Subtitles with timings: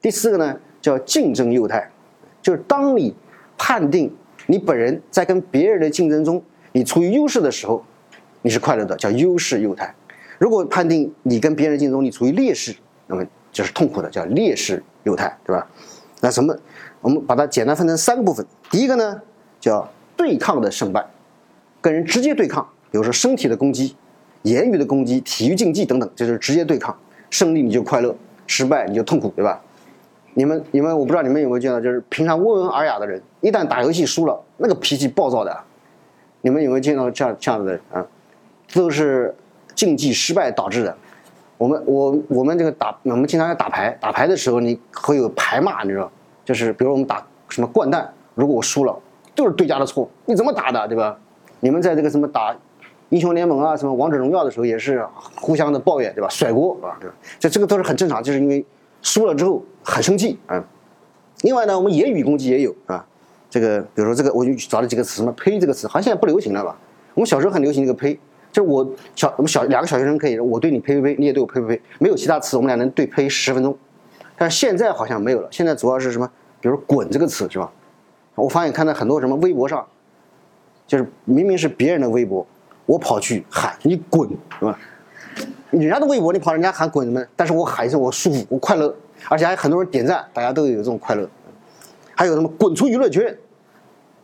[0.00, 1.90] 第四个呢叫竞争幼态，
[2.40, 3.14] 就是当你
[3.58, 4.14] 判定
[4.46, 6.42] 你本人在跟别人的竞争中
[6.72, 7.84] 你处于优势的时候，
[8.42, 9.86] 你是快乐的，叫优势幼态；
[10.38, 12.74] 如果判定你跟别人竞争你处于劣势，
[13.06, 15.68] 那么就是痛苦的，叫劣势幼态，对吧？
[16.20, 16.56] 那什么？
[17.02, 18.44] 我们把它简单分成三个部分。
[18.70, 19.20] 第一个呢
[19.58, 21.04] 叫对抗的胜败，
[21.80, 23.96] 跟人直接对抗，比如说身体的攻击、
[24.42, 26.96] 言语的攻击、体育竞技等等，这就是直接对抗。
[27.30, 28.14] 胜利你就快乐，
[28.46, 29.62] 失败你就痛苦，对吧？
[30.40, 35.54] 你们你们我不知道你们有没有见到，就是平常温文尔雅的人，一旦打游戏输了，那个脾气暴躁的。
[36.40, 38.06] 你们有没有见到这样这样子的人啊？
[38.72, 39.34] 都是
[39.74, 40.96] 竞技失败导致的。
[41.58, 46.10] 我们我我们这个打我们经常要打牌，打牌的时候你会有牌骂，你知道？
[46.42, 48.98] 就是比如我们打什么掼蛋，如果我输了，
[49.34, 51.18] 都是对家的错，你怎么打的，对吧？
[51.60, 52.56] 你们在这个什么打
[53.10, 55.06] 英雄联盟啊，什么王者荣耀的时候也是
[55.38, 56.28] 互相的抱怨，对吧？
[56.30, 57.14] 甩锅啊，对吧？
[57.38, 58.64] 这这个都是很正常，就是因为
[59.02, 60.64] 输了之后很生气啊。
[61.42, 63.04] 另外呢，我们言语攻击也有啊。
[63.48, 66.76] 这个比如说这个，我就找了几个词，什么呸这个词，好像现在不流行了吧？
[67.14, 68.14] 我们小时候很流行这个呸，
[68.52, 73.76] 就是我小我们小两个小学生可以，我对你呸呸呸，你也对我呸呸呸，没有其他词，我们俩能对呸十分钟。
[74.36, 76.30] 但是现在好像没有了，现在主要是什么？
[76.60, 77.72] 比如“滚”这个词是吧？
[78.34, 79.84] 我发现看到很多什么微博上，
[80.86, 82.46] 就是明明是别人的微博，
[82.86, 84.28] 我跑去喊你滚，
[84.58, 84.78] 是吧？
[85.70, 87.24] 人家的微博你跑人家喊滚什么？
[87.36, 88.94] 但是我喊一声我舒服，我快乐，
[89.28, 91.28] 而且还很多人点赞，大家都有这种快乐。
[92.14, 93.34] 还有什么“滚出娱乐圈”，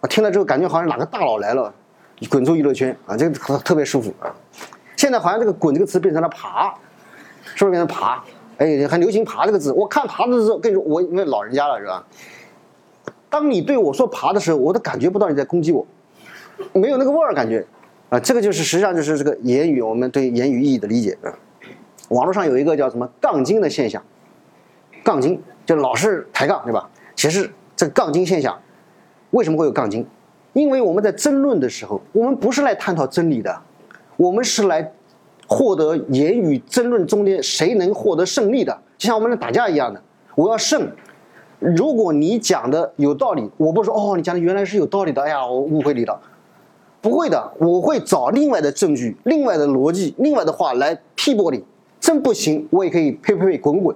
[0.00, 1.72] 我听了之后感觉好像哪个大佬来了，
[2.28, 4.34] 滚出娱乐圈啊，这个特别舒服啊。
[4.96, 6.74] 现在好像这个“滚”这个词变成了“爬”，
[7.54, 8.22] 是不是变成“爬”？
[8.58, 9.72] 哎，很流行“爬”这个字。
[9.72, 12.04] 我看“爬”的时候，跟你说，我因为老人家了，是吧？
[13.30, 15.86] 当你对我说“爬”的时候，我都感觉不到你在攻击我，
[16.72, 17.66] 没有那个味儿感觉，
[18.08, 21.32] 啊，这个就是实际上就是这个言语，我们对言语意义的理解啊。
[22.10, 24.02] 网络上有一个叫什么“杠精”的现象，
[25.02, 26.88] 杠精就老是抬杠，对吧？
[27.14, 28.56] 其实这个杠精现象
[29.31, 30.06] 为什么会有杠精？
[30.53, 33.60] 因为我们在争论的时候，我们不是来探讨真理的，
[34.16, 34.92] 我们是来。
[35.48, 40.02] 获得言语争论中间谁能获得胜利的，就像我们来打架一样的，
[40.34, 40.91] 我要胜。
[41.60, 46.20] 如果你讲的有道理，我不说哦，你讲的原来是有道理的，哎呀，我误会你了。
[47.09, 51.65] 不会的，我会找另外的证据、另外的逻辑、另外的话来批驳你。
[52.00, 53.94] 真不行，我也可以呸呸呸滚滚。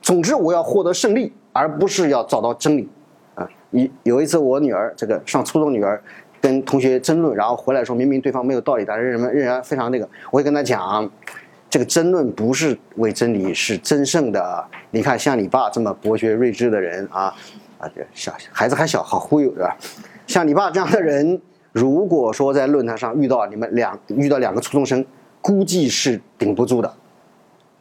[0.00, 2.88] 总之，我要获得胜利，而不是要找到真理。
[3.34, 6.00] 啊，有有一次我女儿这个上初中女儿。
[6.40, 10.08] 跟同学争论，然后回来说明明对方没有道理，但是人们仍然非常那个。
[10.30, 11.10] 我会跟她讲，
[11.68, 14.64] 这个争论不是为真理，是争胜的。
[14.92, 17.34] 你看，像你爸这么博学睿智的人啊，
[17.78, 19.76] 啊，这小孩子还小，好忽悠，对吧？
[20.28, 25.04] 像你爸这样的人，如果说在论坛上遇到你们两遇到两个初中生，
[25.40, 26.92] 估计是顶不住的，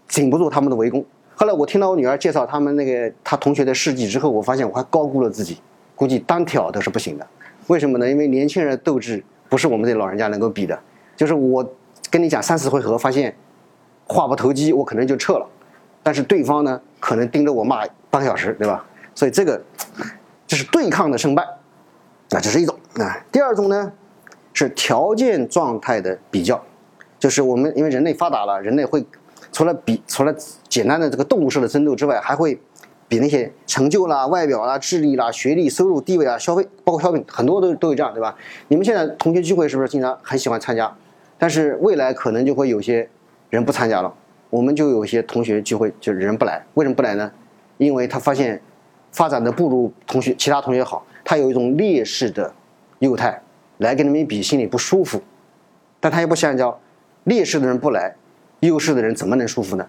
[0.07, 1.03] 顶不住他们的围攻。
[1.35, 5.57] 后来我听到我女儿介绍他们那个她同学的事迹之后，我发现我还高估了自己，
[5.95, 7.27] 估计单挑都是不行的。
[7.67, 8.09] 为什么呢？
[8.09, 10.77] 因为年轻人的斗志不是我们这老人家能够比的。
[11.15, 11.67] 就是我
[12.09, 13.35] 跟你讲三四回合，发现
[14.05, 15.47] 话不投机，我可能就撤了。
[16.03, 18.85] 但是对方呢，可能盯着我骂半个小时，对吧？
[19.13, 19.61] 所以这个
[20.45, 23.25] 这是对抗的胜败，啊，这是一种啊。
[23.31, 23.91] 第二种呢
[24.53, 26.63] 是条件状态的比较，
[27.19, 29.05] 就是我们因为人类发达了，人类会
[29.51, 30.35] 除了比除了
[30.67, 32.59] 简单的这个动物式的争斗之外，还会。
[33.09, 38.35] 比那些成就啦、外表啦、智力啦、学历、收入、地位啊、消费，包括消费，很多都都有这样，对吧？
[38.67, 40.93] 你们现在同学聚会是不是经常很喜欢参加？
[41.37, 43.07] 但是未来可能就会有些
[43.49, 44.13] 人不参加了。
[44.49, 47.31] 我们就有些同学聚会就人不来，为什么不来呢？
[47.77, 48.61] 因为他发现
[49.13, 52.53] 发展的不如同学其他同学好，他有一种劣势的
[52.99, 53.41] 幼态，
[53.77, 55.21] 来跟你们比心里不舒服。
[55.99, 56.79] 但他也不想叫
[57.23, 58.15] 劣势的人不来，
[58.61, 59.87] 优势的人怎么能舒服呢？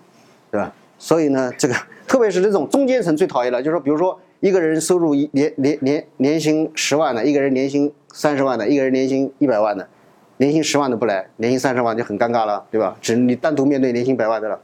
[0.50, 0.72] 对吧？
[0.98, 1.74] 所以呢，这个。
[2.08, 9.86] 特别是这种中间层最讨厌了，就是说，比如说一个人收入一年年年年薪十万的，一个人年薪三十万的，一个人年薪一百万的，
[10.38, 12.96] 年薪十万的不来，年薪三十万就很尴尬了，对吧？
[13.02, 14.58] 只你单独面对年薪百万的了，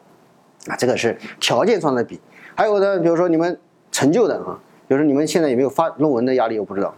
[0.68, 2.18] 啊，这个是条件上的比。
[2.54, 3.60] 还有呢，比如说你们
[3.92, 4.58] 成就的啊，
[4.88, 6.58] 比如说你们现在有没有发论文的压力？
[6.58, 6.94] 我不知道。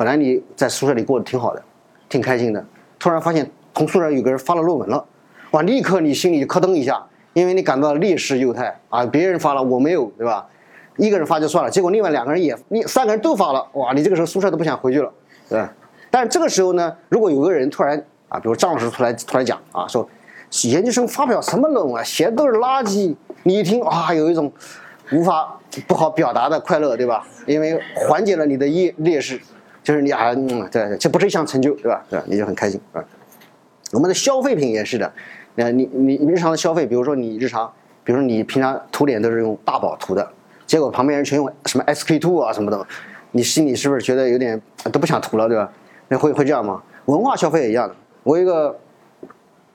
[0.00, 1.62] 本来你在宿舍里过得挺好的，
[2.08, 2.64] 挺开心的，
[2.98, 5.04] 突然发现同宿舍有个人发了论文了，
[5.50, 7.04] 哇，立刻你心里咯噔一下。
[7.34, 10.46] 因为你感到劣势幼态啊，别人发了我没有，对吧？
[10.96, 13.92] 一个人发就算了，结果另外两个人也，你三个人都发了，哇！
[13.92, 15.12] 你这个时候宿舍都不想回去了，
[15.50, 15.70] 对吧？
[16.10, 20.08] 但是这个时候呢，如果有个人突然啊，比如张老师出来突然讲啊，说
[20.62, 24.50] 研究生发表什么论文啊，写的都是垃圾，你一听啊，有一种
[25.12, 27.22] 无法不好表达的快乐，对吧？
[27.44, 29.38] 因为缓解了你的劣劣势，
[29.82, 30.34] 就是你啊，
[30.70, 32.04] 对，这不是一项成就，对吧？
[32.10, 32.24] 对吧？
[32.28, 33.04] 你就很开心啊。
[33.92, 35.12] 我们的消费品也是的。
[35.56, 37.70] 那你你你日常的消费，比如说你日常，
[38.04, 40.30] 比如说你平常涂脸都是用大宝涂的，
[40.66, 42.86] 结果旁边人全用什么 SK two 啊什么的，
[43.32, 44.60] 你心里是不是觉得有点
[44.92, 45.70] 都不想涂了，对吧？
[46.08, 46.80] 那会会这样吗？
[47.06, 47.94] 文化消费也一样的。
[48.22, 48.78] 我一个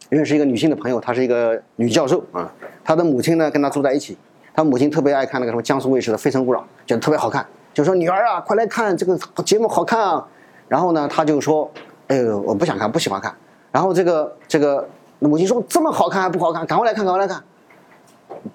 [0.09, 2.49] 认识一个女性的朋友，她是一个女教授啊，
[2.83, 4.17] 她的母亲呢跟她住在一起，
[4.53, 10.27] 她母亲特别爱看那个什么江苏卫视的《非诚勿扰》，觉得特别好看，就说女儿啊，快来看这个节目好看啊。
[10.67, 11.69] 然后呢，她就说，
[12.07, 13.31] 哎呦，我不想看，不喜欢看。
[13.71, 14.89] 然后这个这个
[15.19, 17.43] 母亲说这么好看还不好看，赶快来看，赶快来看。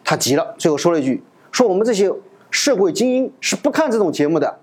[0.02, 1.22] 他急了，最后说了一句，
[1.52, 2.12] 说我们这些。
[2.52, 4.58] 社会精英是不看这种节目的，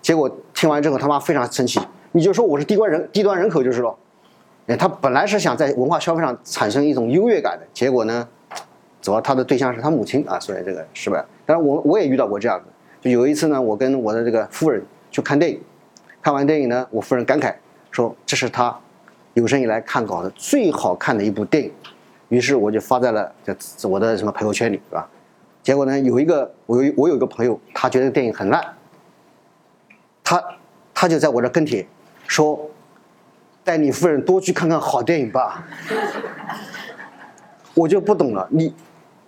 [0.00, 1.80] 结果听完之后他妈非常生气，
[2.12, 3.92] 你就说我是低端人低端人口就是了。
[4.68, 8.28] 哎，他本来是想在文化消费上产生一种优越感的，结果呢，
[9.02, 11.24] 主要他的对象是他母亲啊，所以这个失败。
[11.44, 12.66] 当然我我也遇到过这样的，
[13.00, 15.60] 就有一次呢，我跟我的这个夫人去看电影，
[16.20, 17.54] 看完电影呢，我夫人感慨
[17.90, 18.76] 说这是他
[19.34, 21.72] 有生以来看过的最好看的一部电影，
[22.28, 25.08] 于是我就发在了这我的什么朋友圈里，是吧？
[25.62, 28.64] 结果呢，有一个我有我有一个朋友，他觉得电影很烂，
[30.24, 30.42] 他
[30.92, 31.86] 他就在我这跟帖
[32.26, 32.68] 说，
[33.62, 35.66] 带你夫人多去看看好电影吧。
[37.74, 38.74] 我就不懂了，你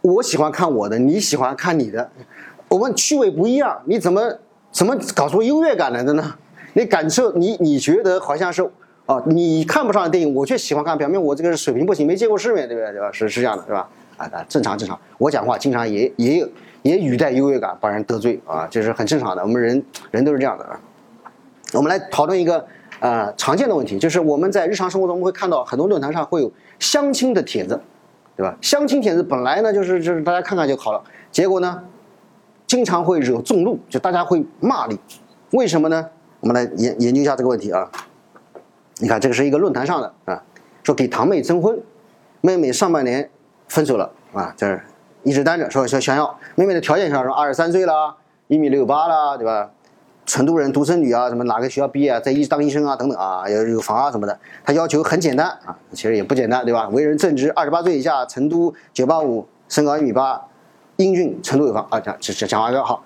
[0.00, 2.10] 我喜欢看我的，你喜欢看你的，
[2.70, 4.22] 我们趣味不一样，你怎么
[4.70, 6.32] 怎么搞出优越感来的呢？
[6.74, 8.62] 你感受你你觉得好像是
[9.06, 12.92] 啊，你看不上的电影，我却喜欢看，表明我这个水平不行，没见过世面，对不对？
[12.92, 13.10] 对吧？
[13.10, 13.88] 是是这样的，是吧？
[14.16, 16.48] 啊，正常正常，我讲话经常也也有
[16.82, 19.42] 也语带优越感，把人得罪啊，这是很正常的。
[19.42, 20.78] 我们人人都是这样的啊。
[21.72, 22.64] 我们来讨论一个
[23.00, 27.80] 呃常见的问题，就是我们在日常生活中会看到很多论坛上会有相亲的帖子，
[28.36, 28.56] 对吧？
[28.60, 31.02] 相亲帖子本来呢就是就是大家看看就好了，
[31.32, 31.82] 结果呢
[32.70, 34.96] 经常会惹众怒，就大家会骂你，
[35.50, 36.06] 为什么呢？
[36.38, 37.90] 我们来研研究一下这个问题啊。
[38.98, 40.40] 你看这个是一个论坛上的啊，
[40.84, 41.76] 说给堂妹征婚，
[42.40, 43.28] 妹妹上半年。
[43.66, 44.80] 分手了啊，这
[45.24, 49.70] 一直单着，说说想要妹妹的条件上说二十三岁了，一米六八了，对吧？
[50.24, 54.38] 成都人，独生女啊，什么哪个学校毕业，在医当医生啊，等等啊，有有房啊什么的。
[54.64, 56.88] 他要求很简单啊，其实也不简单，对吧？
[56.90, 60.40] 为人正直，二十八岁以下，成都九八五，身高一米八，
[61.00, 61.98] 英俊，成都有房啊。
[61.98, 63.02] 讲讲讲完个好，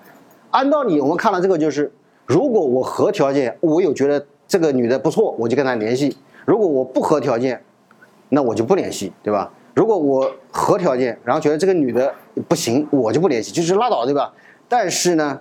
[0.51, 1.91] 按道理我们看了这个就是，
[2.25, 6.09] 如果我合条件，我有觉得这个女的不错，我就跟她联系；
[6.45, 7.63] 如果我不合条件，
[8.29, 9.49] 那我就不联系，对吧？
[9.73, 12.13] 如果我合条件，然后觉得这个女的
[12.49, 14.33] 不行，我就不联系，就是拉倒，对吧？
[14.67, 15.39] 但是呢，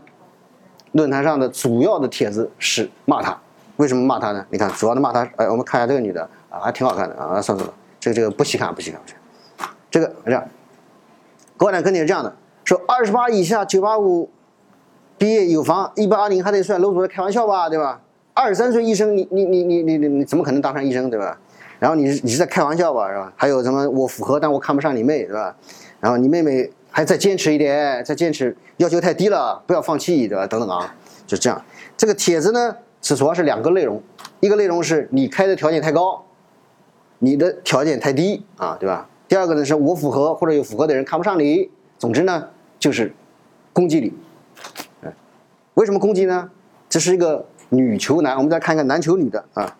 [0.92, 3.36] 论坛上的主要的帖子是骂她，
[3.76, 4.46] 为什么骂她呢？
[4.50, 9.14] 你看，主要的骂她，哎，我们看一下这个女的啊，还挺好看的啊，算了，这个这个不稀罕，不稀罕，不稀
[9.56, 9.70] 罕。
[9.90, 10.44] 这个这样，
[11.56, 14.30] 高点跟你是这样的，说二十八以下，九八五
[15.18, 18.00] 毕业有房，一八二零还得算楼主在，开玩笑吧，对吧？
[18.32, 21.38] 二十三岁医生，你你你你你你你怎么可能当上医生，对吧？
[21.78, 23.32] 然后你你是在开玩笑吧，是吧？
[23.36, 25.54] 还有什么我符合，但我看不上你妹，是吧？
[26.00, 30.46] 然后你妹妹还再坚持一点，再坚持，要求太低了，不要放弃，对吧？
[30.46, 30.94] 等等啊，
[31.26, 31.62] 就这样。
[31.96, 34.02] 这个帖子呢是主要是两个内容，
[34.40, 36.24] 一个内容是你开的条件太高，
[37.18, 39.06] 你的条件太低啊，对吧？
[39.28, 42.48] 第二个呢是我符合或者有符合的人看不上你，总之呢
[42.84, 43.10] 就是
[43.72, 44.12] 攻击你。
[45.72, 46.50] 为什么攻击呢？
[46.86, 49.74] 这是一个女求男，我们再看看男求女的啊。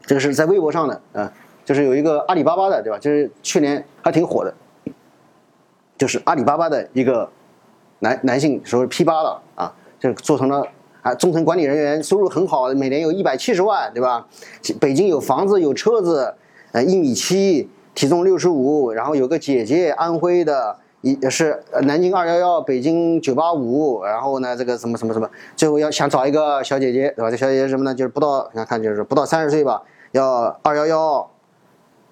[0.00, 1.32] 这个是在微博上的啊，
[1.64, 2.98] 就是有一个阿里巴巴的，对吧？
[2.98, 4.52] 就是去年还挺火的，
[5.96, 7.30] 就是阿里巴巴的一个
[8.00, 10.66] 男男性，说是 P 八了啊，就是做成了
[11.02, 14.26] 啊中层管理人员，收入很好，每年有一百七十万，对吧？
[14.80, 16.34] 北京有房子有车子，
[16.72, 27.30] 呃一米七，体重六十五，然后有个姐姐，安徽的，一是南京二幺幺，北京九八五，然后呢这个什么什么什么，最后要想找一个小姐姐，对吧？
[27.30, 27.94] 这小姐姐什么呢？
[27.94, 29.82] 就是不到，你看看就是不到三十岁吧。
[30.12, 31.30] 要二幺幺，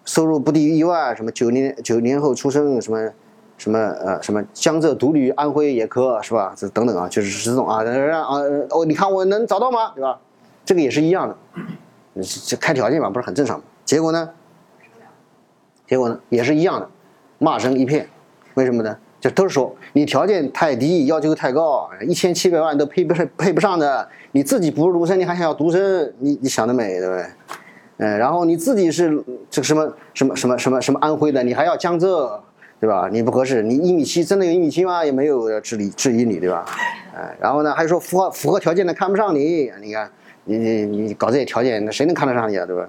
[0.05, 3.11] 收入不低于一万，什么九零九零后出生，什么
[3.59, 6.55] 什么呃什么江浙独女，安徽也可是吧？
[6.57, 8.41] 这等等啊，就是这种啊，让啊
[8.71, 9.93] 哦，你看我能找到吗？
[9.95, 10.19] 对吧？
[10.65, 13.65] 这个也是一样的，这开条件嘛，不是很正常吗？
[13.85, 14.31] 结果呢？
[15.87, 16.19] 结果呢？
[16.31, 16.89] 也是一样的，
[17.39, 18.09] 骂声一片。
[18.59, 18.97] 为什么呢？
[19.21, 24.09] 就都是说你条件太低，要求太高，一千七百万都配不上，配不上的。
[24.33, 26.13] 你自己不是独生，你还想要独生？
[26.19, 27.25] 你你想得美，对不对？
[27.99, 32.43] 嗯，然后你自己是这个什么什么什么什么什么安徽的，你还要江浙，
[32.81, 33.09] 对吧？
[33.13, 35.05] 你不合适，你一米七真的有一米七吗？
[35.05, 36.65] 也没有质疑质疑你，对吧？
[37.17, 40.11] 哎，然后呢，还说符合符合条件的看不上你，你看
[40.45, 42.89] 你你你搞这些条件，那谁能看得上你啊，对吧？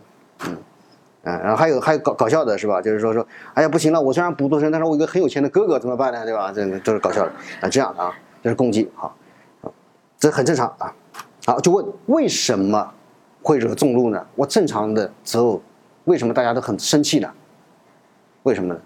[1.23, 2.81] 嗯，然后还有还有搞搞笑的是吧？
[2.81, 6.23] 就是说说，哎呀不行了，我虽然不独生，但是我有个很有钱的哥哥怎么办呢？
[6.25, 6.51] 对吧？
[6.53, 9.15] 这都是搞笑的啊，这样的啊，这是攻击，好，
[10.17, 10.93] 这很正常啊。
[11.45, 12.93] 好，就问为什么？
[13.41, 14.27] 会惹众怒呢？
[14.35, 15.61] 我正常的择偶，
[16.03, 17.31] 为什么大家都很生气呢？
[18.43, 18.79] 为什么呢？